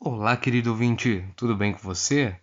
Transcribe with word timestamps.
Olá, 0.00 0.36
querido 0.36 0.70
ouvinte, 0.70 1.24
tudo 1.36 1.54
bem 1.54 1.72
com 1.72 1.78
você? 1.78 2.36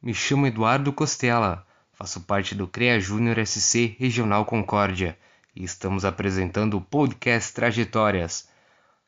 Me 0.00 0.14
chamo 0.14 0.46
Eduardo 0.46 0.92
Costela, 0.92 1.66
faço 1.92 2.20
parte 2.20 2.54
do 2.54 2.66
CREA 2.68 3.00
Júnior 3.00 3.44
SC 3.44 3.96
Regional 3.98 4.44
Concórdia 4.44 5.18
e 5.54 5.64
estamos 5.64 6.04
apresentando 6.04 6.76
o 6.76 6.80
podcast 6.80 7.52
Trajetórias. 7.52 8.48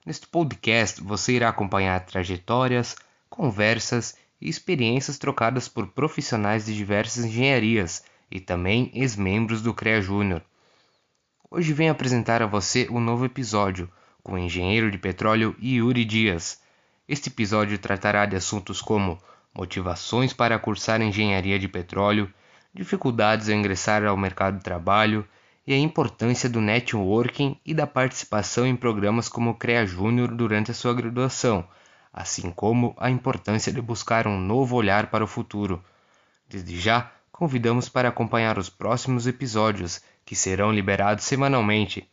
Neste 0.05 0.27
podcast 0.27 1.03
você 1.03 1.33
irá 1.33 1.49
acompanhar 1.49 2.05
trajetórias, 2.05 2.97
conversas 3.31 4.17
e 4.41 4.49
experiências 4.49 5.19
trocadas 5.19 5.69
por 5.69 5.87
profissionais 5.89 6.67
de 6.67 6.75
diversas 6.75 7.25
engenharias 7.25 8.03
e 8.31 8.41
também 8.41 8.91
ex-membros 8.95 9.63
do 9.63 9.73
CREA 9.73 10.01
Júnior. 10.01 10.43
Hoje 11.51 11.73
venho 11.73 11.91
apresentar 11.91 12.43
a 12.43 12.47
você 12.47 12.87
um 12.91 13.01
novo 13.01 13.25
episódio 13.25 13.91
com 14.23 14.35
o 14.35 14.39
engenheiro 14.39 14.91
de 14.91 14.99
petróleo 14.99 15.57
Yuri 15.59 16.05
Dias. 16.05 16.61
Este 17.09 17.31
episódio 17.31 17.79
tratará 17.79 18.27
de 18.27 18.37
assuntos 18.37 18.83
como 18.83 19.19
motivações 19.55 20.35
para 20.35 20.59
cursar 20.59 21.01
engenharia 21.01 21.59
de 21.59 21.67
petróleo, 21.67 22.31
dificuldades 22.75 23.49
ao 23.49 23.55
ingressar 23.55 24.05
ao 24.05 24.15
mercado 24.15 24.59
de 24.59 24.63
trabalho 24.63 25.27
e 25.67 25.73
a 25.73 25.79
importância 25.79 26.51
do 26.51 26.61
networking 26.61 27.59
e 27.65 27.73
da 27.73 27.87
participação 27.87 28.67
em 28.67 28.77
programas 28.77 29.27
como 29.27 29.49
o 29.49 29.55
CREA 29.55 29.87
Júnior 29.87 30.35
durante 30.35 30.71
a 30.71 30.75
sua 30.75 30.93
graduação, 30.93 31.67
assim 32.13 32.51
como 32.51 32.95
a 32.99 33.09
importância 33.09 33.73
de 33.73 33.81
buscar 33.81 34.27
um 34.27 34.39
novo 34.39 34.77
olhar 34.77 35.07
para 35.07 35.25
o 35.25 35.27
futuro. 35.27 35.83
Desde 36.47 36.79
já, 36.79 37.11
convidamos 37.39 37.89
para 37.89 38.09
acompanhar 38.09 38.59
os 38.59 38.69
próximos 38.69 39.29
episódios, 39.29 40.03
que 40.25 40.35
serão 40.35 40.73
liberados 40.73 41.23
semanalmente. 41.23 42.11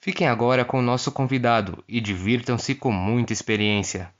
Fiquem 0.00 0.28
agora 0.28 0.64
com 0.64 0.78
o 0.78 0.82
nosso 0.82 1.10
convidado 1.10 1.82
e 1.88 2.00
divirtam-se 2.00 2.76
com 2.76 2.92
muita 2.92 3.32
experiência. 3.32 4.14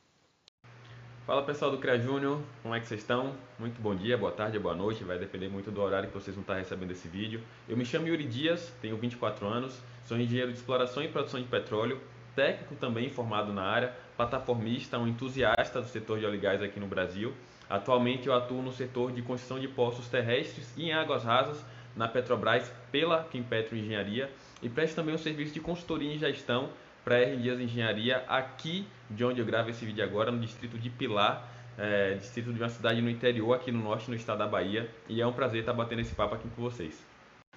Fala 1.25 1.44
pessoal 1.44 1.70
do 1.70 1.78
CREA 1.78 2.00
Júnior, 2.00 2.41
como 2.64 2.75
é 2.75 2.81
que 2.81 2.86
vocês 2.89 3.00
estão? 3.00 3.36
Muito 3.61 3.81
bom 3.81 3.94
dia, 3.94 4.19
boa 4.19 4.33
tarde, 4.33 4.59
boa 4.59 4.75
noite, 4.75 5.05
vai 5.05 5.20
depender 5.20 5.48
muito 5.48 5.70
do 5.70 5.81
horário 5.81 6.09
que 6.09 6.14
vocês 6.14 6.34
vão 6.34 6.42
estar 6.42 6.56
recebendo 6.56 6.91
esse 6.91 7.06
vídeo. 7.06 7.41
Eu 7.69 7.77
me 7.77 7.84
chamo 7.84 8.09
Yuri 8.09 8.25
Dias, 8.25 8.72
tenho 8.83 8.97
24 8.97 9.47
anos, 9.47 9.81
sou 10.05 10.19
engenheiro 10.19 10.50
de 10.50 10.59
exploração 10.59 11.00
e 11.05 11.06
produção 11.06 11.41
de 11.41 11.47
petróleo, 11.47 12.00
técnico 12.34 12.75
também 12.75 13.09
formado 13.09 13.53
na 13.53 13.62
área, 13.62 13.94
plataformista, 14.16 14.98
um 14.98 15.06
entusiasta 15.06 15.81
do 15.81 15.87
setor 15.87 16.19
de 16.19 16.27
óleo 16.27 16.34
e 16.34 16.39
gás 16.39 16.61
aqui 16.61 16.81
no 16.81 16.89
Brasil. 16.89 17.33
Atualmente 17.75 18.28
eu 18.28 18.34
atuo 18.34 18.62
no 18.62 18.70
setor 18.70 19.11
de 19.11 19.20
construção 19.20 19.58
de 19.58 19.67
poços 19.67 20.06
terrestres 20.06 20.72
e 20.77 20.84
em 20.84 20.92
águas 20.92 21.25
rasas 21.25 21.64
na 21.97 22.06
Petrobras 22.06 22.72
pela 22.92 23.25
Quimpetro 23.25 23.77
Engenharia 23.77 24.31
e 24.62 24.69
presto 24.69 24.94
também 24.94 25.12
um 25.12 25.19
serviço 25.19 25.53
de 25.53 25.58
consultoria 25.58 26.14
em 26.14 26.16
gestão 26.16 26.70
para 27.05 27.19
R 27.19 27.36
Dias 27.36 27.58
Engenharia, 27.58 28.25
aqui 28.28 28.86
de 29.11 29.25
onde 29.25 29.41
eu 29.41 29.44
gravo 29.44 29.70
esse 29.70 29.84
vídeo 29.84 30.05
agora, 30.05 30.31
no 30.31 30.39
distrito 30.39 30.78
de 30.78 30.89
Pilar, 30.89 31.48
é, 31.77 32.14
distrito 32.14 32.53
de 32.53 32.62
uma 32.62 32.69
cidade 32.69 33.03
no 33.03 33.11
interior, 33.11 33.55
aqui 33.55 33.72
no 33.72 33.83
norte, 33.83 34.09
no 34.09 34.14
estado 34.14 34.38
da 34.38 34.47
Bahia. 34.47 34.88
E 35.09 35.20
é 35.20 35.27
um 35.27 35.33
prazer 35.33 35.61
estar 35.61 35.72
batendo 35.72 36.00
esse 36.00 36.14
papo 36.14 36.36
aqui 36.36 36.48
com 36.55 36.62
vocês. 36.62 37.05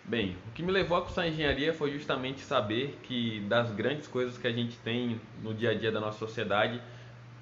Bem, 0.03 0.35
o 0.47 0.51
que 0.51 0.63
me 0.63 0.71
levou 0.71 0.97
a 0.97 1.01
cursar 1.01 1.27
engenharia 1.27 1.73
foi 1.75 1.91
justamente 1.91 2.41
saber 2.41 2.97
que 3.03 3.39
das 3.41 3.69
grandes 3.71 4.07
coisas 4.07 4.35
que 4.35 4.47
a 4.47 4.51
gente 4.51 4.77
tem 4.77 5.21
no 5.43 5.53
dia 5.53 5.69
a 5.69 5.73
dia 5.75 5.91
da 5.91 5.99
nossa 5.99 6.17
sociedade, 6.17 6.81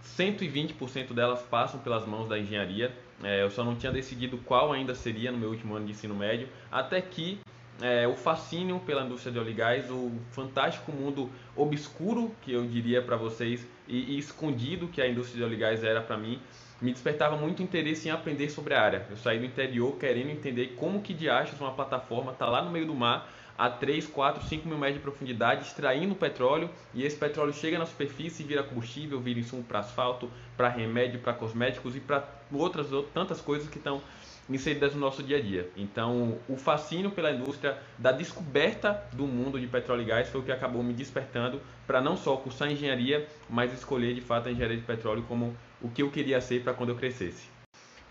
120% 0.03 1.13
delas 1.13 1.41
passam 1.43 1.79
pelas 1.79 2.05
mãos 2.05 2.27
da 2.27 2.37
engenharia. 2.37 2.93
É, 3.23 3.43
eu 3.43 3.49
só 3.49 3.63
não 3.63 3.75
tinha 3.75 3.91
decidido 3.91 4.37
qual 4.39 4.73
ainda 4.73 4.93
seria 4.93 5.31
no 5.31 5.37
meu 5.37 5.49
último 5.49 5.75
ano 5.75 5.85
de 5.85 5.91
ensino 5.91 6.13
médio, 6.13 6.49
até 6.71 7.01
que 7.01 7.39
é, 7.81 8.07
o 8.07 8.13
fascínio 8.13 8.79
pela 8.79 9.03
indústria 9.03 9.31
de 9.31 9.39
óleo 9.39 9.49
e 9.49 9.53
gás, 9.53 9.89
o 9.89 10.11
fantástico 10.31 10.91
mundo 10.91 11.29
obscuro, 11.55 12.33
que 12.41 12.51
eu 12.51 12.65
diria 12.65 13.01
para 13.01 13.17
vocês, 13.17 13.65
e, 13.87 14.15
e, 14.15 14.17
escondido 14.17 14.87
que 14.87 15.01
a 15.01 15.07
indústria 15.07 15.37
de 15.37 15.43
óleo 15.43 15.53
e 15.53 15.57
gás 15.57 15.83
era 15.83 16.01
para 16.01 16.17
mim, 16.17 16.39
me 16.81 16.91
despertava 16.91 17.37
muito 17.37 17.63
interesse 17.63 18.07
em 18.07 18.11
aprender 18.11 18.49
sobre 18.49 18.73
a 18.73 18.81
área. 18.81 19.05
Eu 19.09 19.17
saí 19.17 19.39
do 19.39 19.45
interior 19.45 19.97
querendo 19.97 20.29
entender 20.29 20.75
como 20.77 21.01
que 21.01 21.13
de 21.13 21.29
achos 21.29 21.59
uma 21.59 21.71
plataforma 21.71 22.31
está 22.31 22.47
lá 22.47 22.61
no 22.61 22.71
meio 22.71 22.85
do 22.85 22.93
mar, 22.93 23.29
a 23.57 23.69
3, 23.69 24.07
4, 24.07 24.43
5 24.43 24.67
mil 24.67 24.77
metros 24.77 24.97
de 24.97 25.01
profundidade, 25.01 25.65
extraindo 25.65 26.13
petróleo, 26.13 26.69
e 26.93 27.03
esse 27.03 27.15
petróleo 27.15 27.53
chega 27.53 27.79
na 27.79 27.85
superfície 27.85 28.43
e 28.43 28.45
vira 28.45 28.63
combustível, 28.63 29.19
vira 29.19 29.39
insumo 29.39 29.63
para 29.63 29.79
asfalto, 29.79 30.29
para 30.57 30.67
remédio, 30.67 31.19
para 31.21 31.33
cosméticos 31.33 31.95
e 31.95 32.01
para 32.01 32.27
outras 32.51 32.87
tantas 33.13 33.39
coisas 33.39 33.69
que 33.69 33.77
estão 33.77 34.01
inseridas 34.49 34.93
no 34.93 34.99
nosso 34.99 35.23
dia 35.23 35.37
a 35.37 35.41
dia. 35.41 35.69
Então, 35.75 36.37
o 36.47 36.55
fascínio 36.55 37.11
pela 37.11 37.31
indústria 37.31 37.77
da 37.97 38.11
descoberta 38.11 39.03
do 39.13 39.25
mundo 39.25 39.59
de 39.59 39.67
petróleo 39.67 40.03
e 40.03 40.05
gás 40.05 40.29
foi 40.29 40.41
o 40.41 40.43
que 40.43 40.51
acabou 40.51 40.83
me 40.83 40.93
despertando 40.93 41.61
para 41.87 42.01
não 42.01 42.15
só 42.15 42.35
cursar 42.37 42.71
engenharia, 42.71 43.27
mas 43.49 43.73
escolher 43.73 44.13
de 44.13 44.21
fato 44.21 44.47
a 44.47 44.51
engenharia 44.51 44.77
de 44.77 44.83
petróleo 44.83 45.23
como 45.27 45.55
o 45.81 45.89
que 45.89 46.01
eu 46.01 46.11
queria 46.11 46.39
ser 46.41 46.61
para 46.63 46.73
quando 46.73 46.89
eu 46.89 46.95
crescesse. 46.95 47.49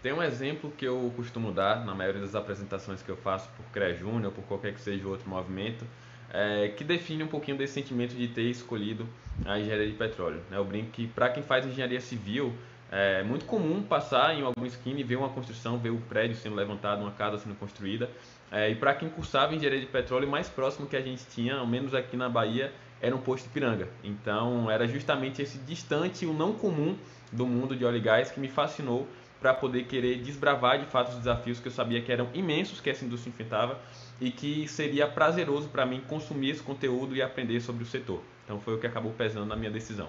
Tem 0.02 0.12
um 0.12 0.22
exemplo 0.22 0.70
que 0.76 0.84
eu 0.84 1.10
costumo 1.16 1.50
dar 1.50 1.84
na 1.84 1.94
maioria 1.94 2.20
das 2.20 2.34
apresentações 2.34 3.00
que 3.00 3.08
eu 3.08 3.16
faço 3.16 3.48
por 3.56 3.64
CREA 3.72 3.94
Júnior, 3.94 4.32
por 4.32 4.44
qualquer 4.44 4.74
que 4.74 4.80
seja 4.80 5.08
outro 5.08 5.26
movimento, 5.28 5.86
é, 6.30 6.68
que 6.68 6.84
define 6.84 7.22
um 7.22 7.26
pouquinho 7.28 7.56
desse 7.56 7.72
sentimento 7.72 8.14
de 8.14 8.28
ter 8.28 8.42
escolhido 8.42 9.08
a 9.46 9.58
engenharia 9.58 9.86
de 9.86 9.94
petróleo. 9.94 10.42
Né? 10.50 10.58
Eu 10.58 10.64
brinco 10.64 10.90
que 10.90 11.06
para 11.06 11.30
quem 11.30 11.42
faz 11.42 11.64
engenharia 11.64 12.00
civil, 12.00 12.52
é 12.90 13.22
muito 13.22 13.44
comum 13.44 13.82
passar 13.82 14.34
em 14.34 14.42
algum 14.42 14.64
esquina 14.64 15.00
e 15.00 15.02
ver 15.02 15.16
uma 15.16 15.28
construção, 15.28 15.78
ver 15.78 15.90
o 15.90 15.98
prédio 16.08 16.36
sendo 16.36 16.54
levantado, 16.54 17.02
uma 17.02 17.10
casa 17.10 17.38
sendo 17.38 17.54
construída. 17.56 18.08
É, 18.52 18.70
e 18.70 18.74
para 18.74 18.94
quem 18.94 19.08
cursava 19.08 19.54
engenharia 19.54 19.80
de 19.80 19.86
petróleo, 19.86 20.28
o 20.28 20.30
mais 20.30 20.48
próximo 20.48 20.86
que 20.86 20.96
a 20.96 21.00
gente 21.00 21.24
tinha, 21.26 21.56
ao 21.56 21.66
menos 21.66 21.94
aqui 21.94 22.16
na 22.16 22.28
Bahia, 22.28 22.72
era 23.00 23.14
um 23.14 23.20
posto 23.20 23.44
de 23.44 23.50
piranga. 23.50 23.88
Então 24.02 24.70
era 24.70 24.86
justamente 24.86 25.42
esse 25.42 25.58
distante, 25.58 26.24
o 26.24 26.32
não 26.32 26.52
comum 26.52 26.96
do 27.32 27.46
mundo 27.46 27.74
de 27.74 27.84
óleo 27.84 27.96
e 27.96 28.00
gás 28.00 28.30
que 28.30 28.38
me 28.38 28.48
fascinou 28.48 29.08
para 29.40 29.52
poder 29.52 29.84
querer 29.84 30.22
desbravar 30.22 30.78
de 30.78 30.86
fato 30.86 31.10
os 31.10 31.16
desafios 31.16 31.60
que 31.60 31.68
eu 31.68 31.72
sabia 31.72 32.00
que 32.00 32.10
eram 32.10 32.28
imensos 32.32 32.80
que 32.80 32.88
essa 32.88 33.04
indústria 33.04 33.30
enfrentava 33.30 33.78
e 34.20 34.30
que 34.30 34.66
seria 34.68 35.06
prazeroso 35.06 35.68
para 35.68 35.84
mim 35.84 36.00
consumir 36.08 36.50
esse 36.50 36.62
conteúdo 36.62 37.14
e 37.14 37.20
aprender 37.20 37.60
sobre 37.60 37.82
o 37.82 37.86
setor. 37.86 38.22
Então 38.44 38.60
foi 38.60 38.74
o 38.74 38.78
que 38.78 38.86
acabou 38.86 39.12
pesando 39.12 39.46
na 39.46 39.56
minha 39.56 39.70
decisão. 39.70 40.08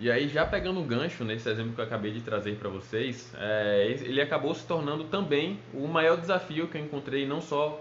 E 0.00 0.10
aí, 0.10 0.28
já 0.28 0.44
pegando 0.44 0.80
um 0.80 0.86
gancho 0.86 1.24
nesse 1.24 1.48
exemplo 1.48 1.72
que 1.72 1.80
eu 1.80 1.84
acabei 1.84 2.10
de 2.10 2.20
trazer 2.20 2.56
para 2.56 2.68
vocês, 2.68 3.32
é, 3.38 3.96
ele 4.02 4.20
acabou 4.20 4.52
se 4.54 4.66
tornando 4.66 5.04
também 5.04 5.60
o 5.72 5.86
maior 5.86 6.16
desafio 6.16 6.66
que 6.66 6.76
eu 6.76 6.82
encontrei, 6.82 7.26
não 7.26 7.40
só 7.40 7.80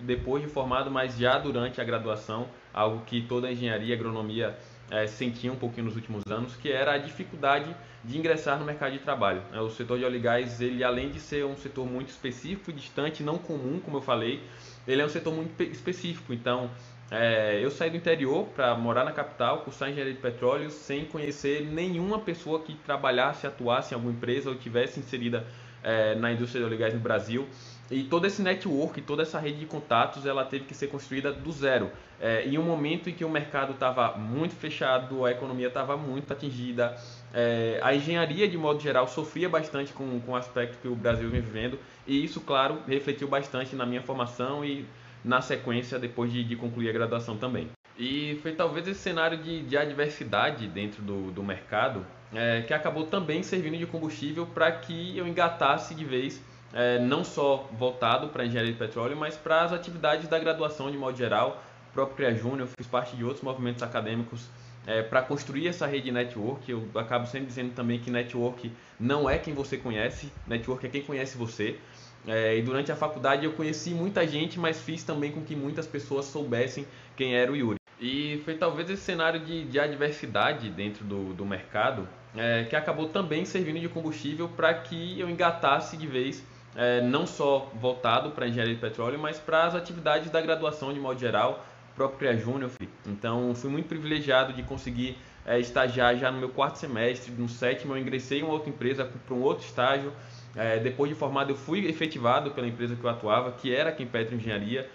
depois 0.00 0.42
de 0.42 0.48
formado, 0.48 0.90
mas 0.90 1.16
já 1.16 1.38
durante 1.38 1.80
a 1.80 1.84
graduação, 1.84 2.48
algo 2.74 3.04
que 3.06 3.22
toda 3.22 3.46
a 3.46 3.52
engenharia 3.52 3.94
e 3.94 3.98
agronomia 3.98 4.56
é, 4.90 5.06
sentia 5.06 5.52
um 5.52 5.56
pouquinho 5.56 5.86
nos 5.86 5.96
últimos 5.96 6.22
anos, 6.26 6.56
que 6.56 6.70
era 6.70 6.94
a 6.94 6.98
dificuldade 6.98 7.74
de 8.04 8.18
ingressar 8.18 8.58
no 8.58 8.64
mercado 8.64 8.92
de 8.92 8.98
trabalho. 8.98 9.42
É, 9.52 9.60
o 9.60 9.70
setor 9.70 9.98
de 9.98 10.04
óleo 10.04 10.16
e 10.16 10.20
gás, 10.20 10.60
ele 10.60 10.82
além 10.82 11.10
de 11.10 11.20
ser 11.20 11.46
um 11.46 11.56
setor 11.56 11.86
muito 11.86 12.08
específico, 12.08 12.72
distante, 12.72 13.22
não 13.22 13.38
comum, 13.38 13.80
como 13.80 13.98
eu 13.98 14.02
falei, 14.02 14.42
ele 14.86 15.00
é 15.00 15.04
um 15.04 15.08
setor 15.08 15.32
muito 15.32 15.62
específico. 15.62 16.32
Então, 16.32 16.70
é, 17.10 17.60
eu 17.62 17.70
saí 17.70 17.90
do 17.90 17.96
interior 17.96 18.46
para 18.54 18.74
morar 18.74 19.04
na 19.04 19.12
capital, 19.12 19.58
cursar 19.58 19.90
engenharia 19.90 20.14
de 20.14 20.20
petróleo, 20.20 20.70
sem 20.70 21.04
conhecer 21.04 21.62
nenhuma 21.62 22.18
pessoa 22.18 22.60
que 22.60 22.74
trabalhasse, 22.74 23.46
atuasse 23.46 23.92
em 23.92 23.96
alguma 23.96 24.12
empresa 24.12 24.48
ou 24.48 24.56
tivesse 24.56 24.98
inserida 24.98 25.46
é, 25.82 26.14
na 26.14 26.32
indústria 26.32 26.60
de 26.60 26.66
óleo 26.66 26.74
e 26.74 26.78
gás 26.78 26.94
no 26.94 27.00
Brasil. 27.00 27.46
E 27.90 28.04
todo 28.04 28.26
esse 28.26 28.40
network, 28.40 29.02
toda 29.02 29.22
essa 29.22 29.38
rede 29.38 29.58
de 29.58 29.66
contatos, 29.66 30.24
ela 30.24 30.44
teve 30.46 30.64
que 30.64 30.74
ser 30.74 30.86
construída 30.86 31.30
do 31.30 31.52
zero. 31.52 31.90
É, 32.18 32.46
em 32.46 32.56
um 32.56 32.62
momento 32.62 33.10
em 33.10 33.12
que 33.12 33.24
o 33.24 33.28
mercado 33.28 33.72
estava 33.72 34.16
muito 34.16 34.54
fechado, 34.54 35.26
a 35.26 35.30
economia 35.30 35.66
estava 35.66 35.94
muito 35.96 36.32
atingida, 36.32 36.96
é, 37.34 37.78
a 37.82 37.94
engenharia, 37.94 38.48
de 38.48 38.56
modo 38.56 38.80
geral, 38.80 39.06
sofria 39.06 39.48
bastante 39.48 39.92
com, 39.92 40.20
com 40.20 40.32
o 40.32 40.36
aspecto 40.36 40.78
que 40.80 40.88
o 40.88 40.94
Brasil 40.94 41.28
vem 41.28 41.42
vivendo. 41.42 41.78
E 42.06 42.24
isso, 42.24 42.40
claro, 42.40 42.78
refletiu 42.86 43.28
bastante 43.28 43.76
na 43.76 43.84
minha 43.84 44.00
formação 44.00 44.64
e 44.64 44.86
na 45.24 45.40
sequência 45.40 45.98
depois 45.98 46.32
de, 46.32 46.42
de 46.44 46.56
concluir 46.56 46.88
a 46.88 46.92
graduação 46.92 47.36
também. 47.36 47.68
E 47.98 48.38
foi 48.42 48.52
talvez 48.52 48.88
esse 48.88 49.00
cenário 49.00 49.38
de, 49.38 49.62
de 49.62 49.76
adversidade 49.76 50.66
dentro 50.66 51.02
do, 51.02 51.30
do 51.30 51.42
mercado 51.42 52.04
é, 52.34 52.62
que 52.62 52.72
acabou 52.72 53.06
também 53.06 53.42
servindo 53.42 53.76
de 53.76 53.86
combustível 53.86 54.46
para 54.46 54.72
que 54.72 55.16
eu 55.16 55.26
engatasse 55.26 55.94
de 55.94 56.04
vez, 56.04 56.40
é, 56.72 56.98
não 56.98 57.22
só 57.22 57.68
voltado 57.78 58.28
para 58.28 58.42
a 58.42 58.46
engenharia 58.46 58.72
de 58.72 58.78
petróleo, 58.78 59.16
mas 59.16 59.36
para 59.36 59.62
as 59.62 59.72
atividades 59.72 60.28
da 60.28 60.38
graduação 60.38 60.90
de 60.90 60.96
modo 60.96 61.16
geral. 61.16 61.62
O 61.90 61.92
próprio 61.92 62.16
CREA 62.16 62.34
Júnior, 62.34 62.68
fiz 62.68 62.86
parte 62.86 63.14
de 63.14 63.22
outros 63.22 63.42
movimentos 63.42 63.82
acadêmicos 63.82 64.48
é, 64.86 65.02
para 65.02 65.20
construir 65.20 65.68
essa 65.68 65.86
rede 65.86 66.10
network. 66.10 66.70
Eu 66.70 66.88
acabo 66.94 67.26
sempre 67.26 67.48
dizendo 67.48 67.74
também 67.74 67.98
que 67.98 68.10
network 68.10 68.72
não 68.98 69.28
é 69.28 69.38
quem 69.38 69.52
você 69.52 69.76
conhece, 69.76 70.32
network 70.46 70.86
é 70.86 70.88
quem 70.88 71.02
conhece 71.02 71.36
você. 71.36 71.78
É, 72.26 72.56
e 72.56 72.62
durante 72.62 72.92
a 72.92 72.96
faculdade 72.96 73.44
eu 73.44 73.52
conheci 73.52 73.90
muita 73.90 74.26
gente, 74.26 74.58
mas 74.58 74.80
fiz 74.80 75.02
também 75.02 75.32
com 75.32 75.42
que 75.42 75.56
muitas 75.56 75.86
pessoas 75.86 76.26
soubessem 76.26 76.86
quem 77.16 77.34
era 77.34 77.50
o 77.50 77.56
Yuri. 77.56 77.78
E 78.00 78.40
foi 78.44 78.54
talvez 78.54 78.90
esse 78.90 79.02
cenário 79.02 79.40
de, 79.40 79.64
de 79.64 79.78
adversidade 79.78 80.70
dentro 80.70 81.04
do, 81.04 81.32
do 81.34 81.44
mercado 81.44 82.08
é, 82.36 82.64
que 82.64 82.74
acabou 82.74 83.08
também 83.08 83.44
servindo 83.44 83.78
de 83.78 83.88
combustível 83.88 84.48
para 84.48 84.72
que 84.74 85.18
eu 85.20 85.28
engatasse 85.28 85.96
de 85.96 86.06
vez, 86.06 86.44
é, 86.74 87.00
não 87.00 87.26
só 87.26 87.70
voltado 87.74 88.30
para 88.30 88.46
engenharia 88.48 88.74
de 88.74 88.80
petróleo, 88.80 89.18
mas 89.18 89.38
para 89.38 89.64
as 89.64 89.74
atividades 89.74 90.30
da 90.30 90.40
graduação 90.40 90.92
de 90.92 91.00
modo 91.00 91.20
geral. 91.20 91.64
Próprio 91.94 92.20
CREA 92.20 92.38
Júnior. 92.38 92.70
Então, 93.06 93.54
fui 93.54 93.68
muito 93.68 93.86
privilegiado 93.86 94.54
de 94.54 94.62
conseguir 94.62 95.18
é, 95.44 95.60
estagiar 95.60 96.16
já 96.16 96.30
no 96.30 96.38
meu 96.38 96.48
quarto 96.48 96.76
semestre, 96.76 97.30
no 97.32 97.48
sétimo 97.50 97.94
eu 97.94 97.98
ingressei 97.98 98.40
em 98.40 98.42
uma 98.42 98.54
outra 98.54 98.70
empresa 98.70 99.04
para 99.04 99.34
um 99.34 99.42
outro 99.42 99.66
estágio. 99.66 100.10
É, 100.54 100.78
depois 100.78 101.10
de 101.10 101.16
formado, 101.16 101.50
eu 101.50 101.56
fui 101.56 101.86
efetivado 101.86 102.50
pela 102.50 102.66
empresa 102.66 102.94
que 102.94 103.04
eu 103.04 103.10
atuava, 103.10 103.52
que 103.52 103.74
era 103.74 103.90
a 103.90 103.92
Petro 103.92 104.34
Engenharia, 104.34 104.88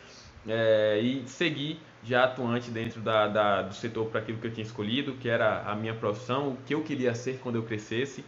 é, 0.47 0.99
e 0.99 1.27
segui 1.27 1.79
já 2.03 2.23
atuante 2.23 2.69
dentro 2.69 3.01
da, 3.01 3.27
da, 3.27 3.61
do 3.63 3.73
setor 3.73 4.05
para 4.07 4.21
aquilo 4.21 4.37
que 4.37 4.47
eu 4.47 4.53
tinha 4.53 4.65
escolhido, 4.65 5.13
que 5.13 5.27
era 5.27 5.63
a 5.63 5.75
minha 5.75 5.93
profissão, 5.93 6.49
o 6.49 6.57
que 6.65 6.73
eu 6.73 6.83
queria 6.83 7.13
ser 7.15 7.39
quando 7.41 7.55
eu 7.55 7.63
crescesse, 7.63 8.23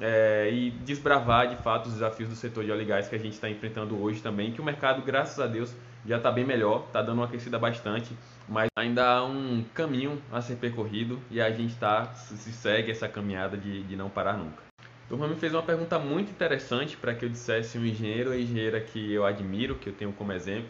é, 0.00 0.50
e 0.52 0.70
desbravar 0.70 1.48
de 1.48 1.56
fato 1.56 1.86
os 1.86 1.94
desafios 1.94 2.28
do 2.28 2.36
setor 2.36 2.64
de 2.64 2.70
óleo 2.70 2.82
e 2.82 2.84
gás 2.84 3.08
que 3.08 3.14
a 3.14 3.18
gente 3.18 3.32
está 3.32 3.48
enfrentando 3.48 4.00
hoje 4.00 4.20
também, 4.20 4.52
que 4.52 4.60
o 4.60 4.64
mercado, 4.64 5.02
graças 5.02 5.40
a 5.40 5.46
Deus, 5.46 5.74
já 6.06 6.18
está 6.18 6.30
bem 6.30 6.44
melhor, 6.44 6.84
está 6.86 7.02
dando 7.02 7.18
uma 7.18 7.24
aquecida 7.24 7.58
bastante, 7.58 8.14
mas 8.48 8.68
ainda 8.76 9.04
há 9.04 9.24
um 9.24 9.64
caminho 9.74 10.22
a 10.30 10.40
ser 10.40 10.56
percorrido 10.56 11.18
e 11.30 11.40
a 11.40 11.50
gente 11.50 11.74
tá, 11.76 12.14
se 12.14 12.52
segue 12.52 12.92
essa 12.92 13.08
caminhada 13.08 13.56
de, 13.56 13.82
de 13.82 13.96
não 13.96 14.08
parar 14.08 14.34
nunca. 14.34 14.65
Turma 15.08 15.28
me 15.28 15.36
fez 15.36 15.54
uma 15.54 15.62
pergunta 15.62 15.98
muito 15.98 16.30
interessante 16.30 16.96
para 16.96 17.14
que 17.14 17.24
eu 17.24 17.28
dissesse 17.28 17.78
um 17.78 17.86
engenheiro 17.86 18.30
ou 18.30 18.36
engenheira 18.36 18.80
que 18.80 19.12
eu 19.12 19.24
admiro, 19.24 19.76
que 19.76 19.88
eu 19.88 19.92
tenho 19.92 20.12
como 20.12 20.32
exemplo. 20.32 20.68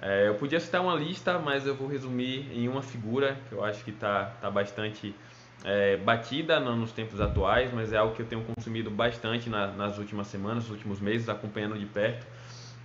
É, 0.00 0.28
eu 0.28 0.34
podia 0.34 0.60
citar 0.60 0.82
uma 0.82 0.94
lista, 0.94 1.38
mas 1.38 1.66
eu 1.66 1.74
vou 1.74 1.88
resumir 1.88 2.46
em 2.52 2.68
uma 2.68 2.82
figura 2.82 3.36
que 3.48 3.54
eu 3.54 3.64
acho 3.64 3.82
que 3.82 3.90
está 3.90 4.26
tá 4.40 4.50
bastante 4.50 5.14
é, 5.64 5.96
batida 5.96 6.60
nos 6.60 6.92
tempos 6.92 7.20
atuais, 7.20 7.72
mas 7.72 7.92
é 7.92 7.96
algo 7.96 8.14
que 8.14 8.22
eu 8.22 8.26
tenho 8.26 8.42
consumido 8.42 8.90
bastante 8.90 9.48
na, 9.48 9.68
nas 9.68 9.98
últimas 9.98 10.26
semanas, 10.28 10.64
nos 10.64 10.72
últimos 10.72 11.00
meses, 11.00 11.28
acompanhando 11.28 11.76
de 11.78 11.86
perto, 11.86 12.26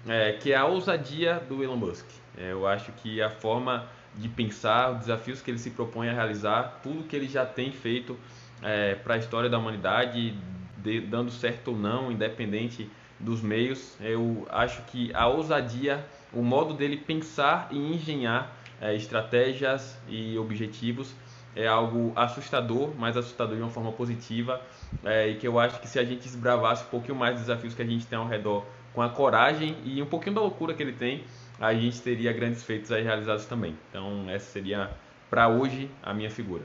é, 0.07 0.31
que 0.33 0.53
é 0.53 0.55
a 0.55 0.65
ousadia 0.65 1.35
do 1.47 1.61
Elon 1.61 1.75
Musk. 1.75 2.05
É, 2.37 2.51
eu 2.51 2.65
acho 2.65 2.91
que 2.93 3.21
a 3.21 3.29
forma 3.29 3.87
de 4.15 4.29
pensar, 4.29 4.91
os 4.91 4.99
desafios 4.99 5.41
que 5.41 5.51
ele 5.51 5.59
se 5.59 5.71
propõe 5.71 6.09
a 6.09 6.13
realizar, 6.13 6.79
tudo 6.81 7.03
que 7.03 7.15
ele 7.15 7.27
já 7.27 7.45
tem 7.45 7.71
feito 7.71 8.17
é, 8.61 8.95
para 8.95 9.15
a 9.15 9.17
história 9.17 9.49
da 9.49 9.57
humanidade, 9.57 10.35
de, 10.83 11.01
dando 11.01 11.31
certo 11.31 11.69
ou 11.69 11.77
não, 11.77 12.11
independente 12.11 12.89
dos 13.19 13.41
meios, 13.41 13.95
eu 14.01 14.45
acho 14.49 14.81
que 14.83 15.13
a 15.13 15.27
ousadia, 15.27 16.05
o 16.33 16.41
modo 16.41 16.73
dele 16.73 16.97
pensar 16.97 17.69
e 17.71 17.77
engenhar 17.77 18.55
é, 18.81 18.93
estratégias 18.95 19.97
e 20.07 20.37
objetivos 20.37 21.15
é 21.55 21.67
algo 21.67 22.11
assustador, 22.15 22.91
mas 22.97 23.15
assustador 23.15 23.55
de 23.55 23.61
uma 23.61 23.69
forma 23.69 23.91
positiva, 23.91 24.59
é, 25.03 25.29
e 25.29 25.35
que 25.35 25.47
eu 25.47 25.59
acho 25.59 25.79
que 25.79 25.87
se 25.87 25.99
a 25.99 26.03
gente 26.03 26.23
desbravasse 26.23 26.83
um 26.83 26.87
pouquinho 26.87 27.15
mais 27.15 27.35
dos 27.35 27.41
desafios 27.45 27.73
que 27.73 27.81
a 27.81 27.85
gente 27.85 28.05
tem 28.05 28.17
ao 28.17 28.27
redor, 28.27 28.65
com 28.93 29.01
a 29.01 29.09
coragem 29.09 29.77
e 29.83 30.01
um 30.01 30.05
pouquinho 30.05 30.35
da 30.35 30.41
loucura 30.41 30.73
que 30.73 30.81
ele 30.81 30.93
tem, 30.93 31.23
a 31.59 31.73
gente 31.73 32.01
teria 32.01 32.33
grandes 32.33 32.63
feitos 32.63 32.91
aí 32.91 33.03
realizados 33.03 33.45
também. 33.45 33.75
Então, 33.89 34.29
essa 34.29 34.51
seria 34.51 34.91
para 35.29 35.47
hoje 35.47 35.89
a 36.01 36.13
minha 36.13 36.29
figura. 36.29 36.63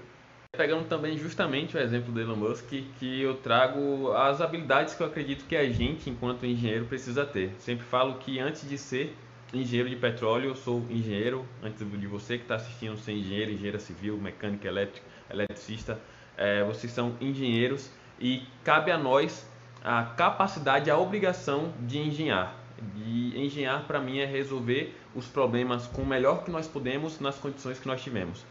Pegando 0.59 0.89
também 0.89 1.17
justamente 1.17 1.77
o 1.77 1.81
exemplo 1.81 2.11
do 2.11 2.21
Elon 2.21 2.35
Musk, 2.35 2.69
que 2.99 3.23
eu 3.23 3.37
trago 3.37 4.11
as 4.11 4.41
habilidades 4.41 4.93
que 4.93 5.01
eu 5.01 5.07
acredito 5.07 5.45
que 5.45 5.55
a 5.55 5.71
gente, 5.71 6.11
enquanto 6.11 6.45
engenheiro, 6.45 6.85
precisa 6.85 7.25
ter. 7.25 7.55
Sempre 7.61 7.85
falo 7.85 8.15
que 8.15 8.41
antes 8.41 8.69
de 8.69 8.77
ser 8.77 9.17
engenheiro 9.55 9.89
de 9.89 9.95
petróleo, 9.95 10.49
eu 10.49 10.57
sou 10.57 10.85
engenheiro, 10.91 11.47
antes 11.63 11.89
de 11.89 12.07
você 12.09 12.39
que 12.39 12.43
está 12.43 12.57
assistindo 12.57 12.99
ser 12.99 13.13
engenheiro, 13.13 13.53
engenheira 13.53 13.79
civil, 13.79 14.19
mecânica 14.19 14.67
elétrica, 14.67 15.07
eletricista, 15.31 15.97
é, 16.37 16.65
vocês 16.65 16.93
são 16.93 17.15
engenheiros 17.21 17.89
e 18.19 18.43
cabe 18.65 18.91
a 18.91 18.99
nós 18.99 19.49
a 19.85 20.07
capacidade, 20.17 20.91
a 20.91 20.99
obrigação 20.99 21.73
de 21.83 22.01
engenhar. 22.01 22.53
De 22.97 23.41
engenhar 23.41 23.85
para 23.85 24.01
mim 24.01 24.19
é 24.19 24.27
resolver 24.27 24.93
os 25.15 25.29
problemas 25.29 25.87
com 25.87 26.03
o 26.03 26.07
melhor 26.07 26.43
que 26.43 26.51
nós 26.51 26.67
podemos 26.67 27.21
nas 27.21 27.37
condições 27.37 27.79
que 27.79 27.87
nós 27.87 28.03
tivemos. 28.03 28.45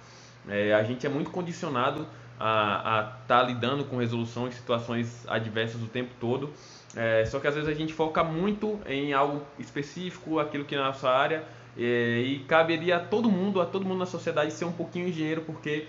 É, 0.47 0.73
a 0.73 0.83
gente 0.83 1.05
é 1.05 1.09
muito 1.09 1.29
condicionado 1.29 2.07
a 2.39 3.13
estar 3.21 3.41
tá 3.41 3.43
lidando 3.43 3.83
com 3.85 3.97
resolução 3.97 4.47
em 4.47 4.51
situações 4.51 5.25
adversas 5.27 5.81
o 5.81 5.87
tempo 5.87 6.11
todo 6.19 6.53
é, 6.95 7.25
só 7.25 7.39
que 7.39 7.47
às 7.47 7.53
vezes 7.53 7.69
a 7.69 7.73
gente 7.73 7.93
foca 7.93 8.23
muito 8.23 8.79
em 8.87 9.13
algo 9.13 9.43
específico, 9.59 10.39
aquilo 10.39 10.65
que 10.65 10.75
é 10.75 10.79
a 10.79 10.85
nossa 10.85 11.07
área, 11.09 11.43
é, 11.77 12.19
e 12.19 12.39
caberia 12.39 12.97
a 12.97 12.99
todo 12.99 13.29
mundo, 13.29 13.61
a 13.61 13.65
todo 13.65 13.85
mundo 13.85 13.99
na 13.99 14.05
sociedade 14.05 14.51
ser 14.51 14.65
um 14.65 14.71
pouquinho 14.71 15.07
engenheiro, 15.07 15.41
porque 15.41 15.87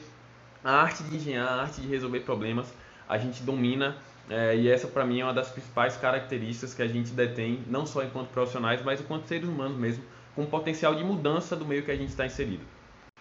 a 0.62 0.72
arte 0.72 1.02
de 1.04 1.16
engenhar, 1.16 1.48
a 1.48 1.62
arte 1.62 1.80
de 1.80 1.88
resolver 1.88 2.20
problemas, 2.20 2.72
a 3.08 3.16
gente 3.16 3.42
domina, 3.42 3.96
é, 4.28 4.54
e 4.54 4.68
essa 4.68 4.86
para 4.86 5.06
mim 5.06 5.20
é 5.20 5.24
uma 5.24 5.32
das 5.32 5.48
principais 5.48 5.96
características 5.96 6.74
que 6.74 6.82
a 6.82 6.86
gente 6.86 7.12
detém, 7.12 7.62
não 7.66 7.86
só 7.86 8.02
enquanto 8.02 8.28
profissionais, 8.28 8.82
mas 8.84 9.00
enquanto 9.00 9.26
seres 9.26 9.48
humanos 9.48 9.78
mesmo, 9.78 10.04
com 10.34 10.44
potencial 10.44 10.94
de 10.94 11.02
mudança 11.02 11.56
do 11.56 11.64
meio 11.64 11.82
que 11.84 11.90
a 11.90 11.96
gente 11.96 12.10
está 12.10 12.26
inserido. 12.26 12.77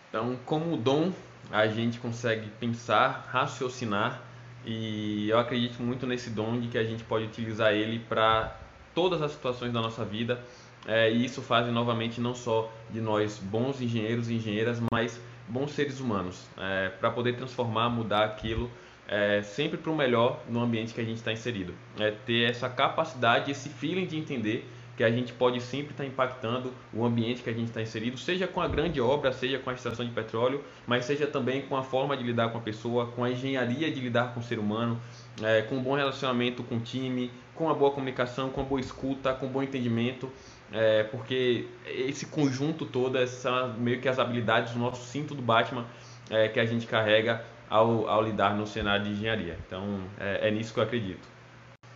Então, 0.10 0.38
como 0.46 0.78
dom, 0.78 1.12
a 1.52 1.68
gente 1.68 2.00
consegue 2.00 2.50
pensar, 2.60 3.28
raciocinar 3.32 4.22
e 4.66 5.30
eu 5.30 5.40
acredito 5.40 5.82
muito 5.82 6.06
nesse 6.06 6.30
dom 6.30 6.60
de 6.60 6.68
que 6.68 6.78
a 6.78 6.84
gente 6.84 7.04
pode 7.04 7.26
utilizar 7.26 7.74
ele 7.74 8.00
para 8.00 8.56
todas 8.94 9.22
as 9.22 9.32
situações 9.32 9.72
da 9.72 9.82
nossa 9.82 10.04
vida. 10.04 10.42
É, 10.86 11.12
e 11.12 11.26
isso 11.26 11.42
faz 11.42 11.68
novamente 11.68 12.22
não 12.22 12.34
só 12.34 12.72
de 12.90 13.02
nós 13.02 13.38
bons 13.38 13.82
engenheiros 13.82 14.30
e 14.30 14.36
engenheiras, 14.36 14.82
mas 14.92 15.20
bons 15.48 15.72
seres 15.72 16.00
humanos, 16.00 16.46
é, 16.58 16.90
para 16.90 17.10
poder 17.10 17.36
transformar, 17.36 17.90
mudar 17.90 18.26
aquilo 18.26 18.70
é, 19.08 19.42
sempre 19.42 19.78
para 19.78 19.92
o 19.92 19.96
melhor 19.96 20.42
no 20.50 20.62
ambiente 20.62 20.94
que 20.94 21.02
a 21.02 21.04
gente 21.04 21.18
está 21.18 21.32
inserido. 21.32 21.74
É 21.98 22.12
ter 22.12 22.50
essa 22.50 22.70
capacidade, 22.70 23.50
esse 23.50 23.70
feeling 23.70 24.06
de 24.06 24.18
entender 24.18 24.70
que 24.98 25.04
a 25.04 25.12
gente 25.12 25.32
pode 25.32 25.62
sempre 25.62 25.92
estar 25.92 26.04
tá 26.04 26.10
impactando 26.10 26.74
o 26.92 27.06
ambiente 27.06 27.44
que 27.44 27.50
a 27.52 27.54
gente 27.54 27.68
está 27.68 27.80
inserido, 27.80 28.18
seja 28.18 28.48
com 28.48 28.60
a 28.60 28.68
grande 28.68 29.00
obra, 29.00 29.32
seja 29.32 29.60
com 29.60 29.70
a 29.70 29.74
extração 29.74 30.04
de 30.04 30.12
petróleo, 30.12 30.64
mas 30.88 31.06
seja 31.06 31.28
também 31.28 31.62
com 31.62 31.78
a 31.78 31.84
forma 31.84 32.18
de 32.18 32.24
lidar 32.24 32.50
com 32.50 32.58
a 32.58 32.62
pessoa, 32.62 33.06
com 33.06 33.24
a 33.24 33.30
engenharia 33.30 33.92
de 33.92 34.00
lidar 34.00 34.34
com 34.34 34.40
o 34.40 34.44
ser 34.44 34.58
humano, 34.58 35.00
é, 35.44 35.62
com 35.62 35.76
um 35.76 35.84
bom 35.84 35.96
relacionamento 35.96 36.64
com 36.64 36.78
o 36.78 36.80
time, 36.80 37.32
com 37.54 37.70
a 37.70 37.76
boa 37.76 37.92
comunicação, 37.92 38.50
com 38.50 38.62
a 38.62 38.64
boa 38.64 38.82
escuta, 38.82 39.34
com 39.36 39.46
um 39.46 39.50
bom 39.50 39.62
entendimento, 39.62 40.32
é, 40.72 41.04
porque 41.04 41.68
esse 41.86 42.26
conjunto 42.26 42.84
todo, 42.84 43.26
são 43.28 43.74
meio 43.74 44.02
que 44.02 44.10
as 44.10 44.18
habilidades 44.18 44.74
do 44.74 44.80
nosso 44.80 45.06
cinto 45.06 45.36
do 45.36 45.44
Batman 45.44 45.86
é, 46.28 46.48
que 46.48 46.60
a 46.60 46.66
gente 46.66 46.88
carrega 46.88 47.46
ao, 47.70 48.10
ao, 48.10 48.24
lidar 48.24 48.56
no 48.56 48.66
cenário 48.66 49.06
de 49.06 49.12
engenharia. 49.12 49.60
Então 49.68 50.02
é, 50.20 50.48
é 50.48 50.52
nisso 50.52 50.74
que 50.74 50.80
eu 50.80 50.84
acredito. 50.84 51.28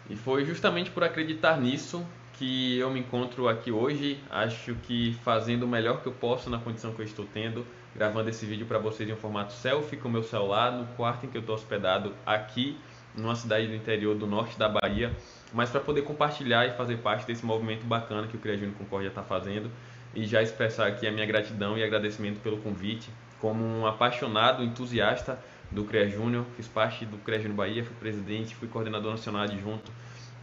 E 0.08 0.16
foi 0.16 0.46
justamente 0.46 0.92
por 0.92 1.04
acreditar 1.04 1.60
nisso 1.60 2.06
que 2.42 2.80
eu 2.80 2.90
me 2.90 3.02
encontro 3.02 3.48
aqui 3.48 3.72
hoje, 3.72 4.20
acho 4.28 4.74
que 4.74 5.14
fazendo 5.24 5.62
o 5.62 5.68
melhor 5.68 6.02
que 6.02 6.08
eu 6.08 6.12
posso 6.12 6.50
na 6.50 6.58
condição 6.58 6.92
que 6.92 7.00
eu 7.00 7.06
estou 7.06 7.24
tendo, 7.32 7.64
gravando 7.96 8.32
esse 8.32 8.48
vídeo 8.48 8.66
para 8.66 8.80
vocês 8.80 9.08
em 9.08 9.14
um 9.14 9.16
formato 9.16 9.54
selfie 9.54 9.96
com 9.96 10.10
meu 10.10 10.24
celular 10.24 10.72
no 10.72 10.88
quarto 10.96 11.28
em 11.28 11.30
que 11.30 11.38
eu 11.38 11.42
estou 11.42 11.54
hospedado 11.54 12.16
aqui 12.26 12.76
numa 13.16 13.36
cidade 13.36 13.68
do 13.68 13.76
interior 13.76 14.16
do 14.16 14.26
norte 14.26 14.58
da 14.58 14.68
Bahia, 14.68 15.16
mas 15.54 15.70
para 15.70 15.82
poder 15.82 16.02
compartilhar 16.02 16.66
e 16.66 16.72
fazer 16.72 16.98
parte 16.98 17.28
desse 17.28 17.46
movimento 17.46 17.86
bacana 17.86 18.28
que 18.28 18.36
o 18.36 18.40
Cria 18.40 18.58
Júnior 18.58 18.76
Concórdia 18.76 19.10
está 19.10 19.22
fazendo 19.22 19.70
e 20.16 20.26
já 20.26 20.42
expressar 20.42 20.88
aqui 20.88 21.06
a 21.06 21.12
minha 21.12 21.28
gratidão 21.28 21.78
e 21.78 21.84
agradecimento 21.84 22.40
pelo 22.40 22.58
convite. 22.58 23.12
Como 23.40 23.64
um 23.64 23.86
apaixonado, 23.86 24.64
entusiasta 24.64 25.38
do 25.70 25.86
CREA 25.86 26.10
Júnior, 26.10 26.44
fiz 26.56 26.68
parte 26.68 27.06
do 27.06 27.20
CREA 27.20 27.42
Júnior 27.42 27.58
Bahia, 27.58 27.84
fui 27.84 27.96
presidente, 28.00 28.56
fui 28.56 28.68
coordenador 28.68 29.12
nacional 29.12 29.44
adjunto 29.44 29.92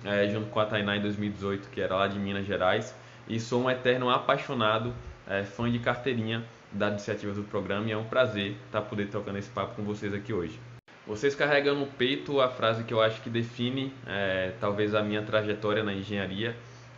é, 0.04 0.28
junto 0.28 0.48
com 0.50 0.60
a 0.60 0.66
Tainá 0.66 0.96
em 0.96 1.02
2018, 1.02 1.68
que 1.70 1.80
era 1.80 1.96
lá 1.96 2.06
de 2.06 2.18
Minas 2.18 2.46
Gerais. 2.46 2.94
E 3.28 3.38
sou 3.38 3.62
um 3.62 3.70
eterno 3.70 4.08
apaixonado, 4.10 4.94
é, 5.26 5.44
fã 5.44 5.70
de 5.70 5.78
carteirinha 5.78 6.44
das 6.72 6.92
iniciativas 6.92 7.36
do 7.36 7.44
programa 7.44 7.86
e 7.86 7.92
é 7.92 7.96
um 7.96 8.04
prazer 8.04 8.52
estar 8.66 8.80
tá 8.80 8.82
poder 8.82 9.08
trocando 9.08 9.38
esse 9.38 9.50
papo 9.50 9.74
com 9.74 9.82
vocês 9.82 10.12
aqui 10.12 10.32
hoje. 10.32 10.58
Vocês 11.06 11.34
carregam 11.34 11.74
no 11.74 11.86
peito 11.86 12.40
a 12.40 12.48
frase 12.48 12.84
que 12.84 12.92
eu 12.92 13.00
acho 13.00 13.22
que 13.22 13.30
define 13.30 13.92
é, 14.06 14.52
talvez 14.60 14.94
a 14.94 15.02
minha 15.02 15.22
trajetória 15.22 15.82
na 15.82 15.94
engenharia, 15.94 16.54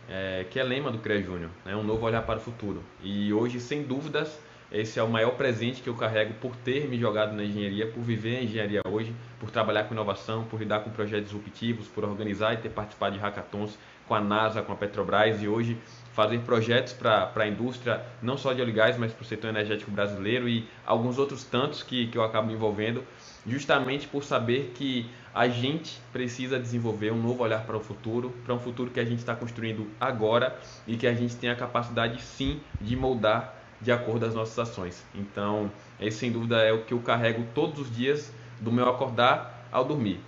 é, 0.09 0.45
que 0.49 0.59
é 0.59 0.63
lema 0.63 0.91
do 0.91 0.97
CREA 0.97 1.21
Júnior, 1.21 1.49
né, 1.63 1.73
um 1.75 1.83
novo 1.83 2.05
olhar 2.05 2.21
para 2.23 2.37
o 2.37 2.41
futuro. 2.41 2.83
E 3.01 3.31
hoje, 3.31 3.61
sem 3.61 3.83
dúvidas, 3.83 4.37
esse 4.71 4.99
é 4.99 5.03
o 5.03 5.09
maior 5.09 5.31
presente 5.31 5.81
que 5.81 5.89
eu 5.89 5.95
carrego 5.95 6.33
por 6.35 6.55
ter 6.55 6.87
me 6.87 6.97
jogado 6.97 7.35
na 7.35 7.43
engenharia, 7.43 7.87
por 7.87 8.01
viver 8.01 8.37
a 8.37 8.43
engenharia 8.43 8.81
hoje, 8.87 9.13
por 9.39 9.51
trabalhar 9.51 9.83
com 9.83 9.93
inovação, 9.93 10.45
por 10.45 10.59
lidar 10.59 10.79
com 10.79 10.89
projetos 10.89 11.25
disruptivos, 11.25 11.87
por 11.87 12.05
organizar 12.05 12.53
e 12.53 12.57
ter 12.57 12.69
participado 12.69 13.15
de 13.15 13.21
hackathons 13.21 13.77
com 14.07 14.15
a 14.15 14.21
NASA, 14.21 14.61
com 14.61 14.71
a 14.71 14.75
Petrobras 14.75 15.41
e 15.41 15.47
hoje 15.47 15.77
fazer 16.13 16.39
projetos 16.39 16.93
para 16.93 17.31
a 17.35 17.47
indústria, 17.47 18.01
não 18.21 18.37
só 18.37 18.53
de 18.53 18.61
óleo 18.61 18.73
mas 18.99 19.13
para 19.13 19.23
o 19.23 19.25
setor 19.25 19.49
energético 19.49 19.91
brasileiro 19.91 20.47
e 20.47 20.67
alguns 20.85 21.17
outros 21.17 21.43
tantos 21.43 21.83
que, 21.83 22.07
que 22.07 22.17
eu 22.17 22.23
acabo 22.23 22.47
me 22.47 22.53
envolvendo, 22.53 23.03
justamente 23.47 24.07
por 24.07 24.23
saber 24.23 24.73
que 24.75 25.09
a 25.33 25.47
gente 25.47 25.99
precisa 26.11 26.59
desenvolver 26.59 27.11
um 27.11 27.21
novo 27.21 27.43
olhar 27.43 27.65
para 27.65 27.77
o 27.77 27.79
futuro, 27.79 28.33
para 28.43 28.53
um 28.53 28.59
futuro 28.59 28.91
que 28.91 28.99
a 28.99 29.05
gente 29.05 29.19
está 29.19 29.33
construindo 29.33 29.87
agora 29.99 30.57
e 30.85 30.97
que 30.97 31.07
a 31.07 31.13
gente 31.13 31.35
tem 31.37 31.49
a 31.49 31.55
capacidade 31.55 32.21
sim 32.21 32.59
de 32.81 32.95
moldar 32.95 33.60
de 33.81 33.91
acordo 33.91 34.25
às 34.25 34.33
nossas 34.33 34.57
ações. 34.59 35.05
Então, 35.13 35.71
esse 35.99 36.17
sem 36.17 36.31
dúvida 36.31 36.61
é 36.61 36.71
o 36.71 36.83
que 36.83 36.93
eu 36.93 36.99
carrego 36.99 37.45
todos 37.53 37.79
os 37.79 37.95
dias 37.95 38.33
do 38.59 38.71
meu 38.71 38.87
acordar 38.87 39.67
ao 39.71 39.83
dormir. 39.83 40.19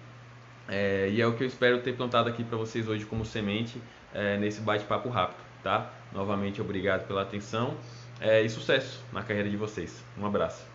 É, 0.68 1.10
e 1.12 1.22
é 1.22 1.28
o 1.28 1.34
que 1.34 1.44
eu 1.44 1.48
espero 1.48 1.82
ter 1.82 1.94
plantado 1.94 2.30
aqui 2.30 2.44
para 2.44 2.58
vocês 2.58 2.88
hoje 2.88 3.06
como 3.06 3.26
semente 3.26 3.82
é, 4.14 4.38
nesse 4.38 4.62
bate-papo 4.62 5.10
rápido, 5.10 5.44
tá? 5.62 5.92
Novamente, 6.12 6.62
obrigado 6.62 7.06
pela 7.06 7.22
atenção 7.22 7.76
é, 8.20 8.42
e 8.42 8.50
sucesso 8.50 9.04
na 9.12 9.22
carreira 9.22 9.50
de 9.50 9.58
vocês. 9.58 10.04
Um 10.18 10.26
abraço. 10.26 10.66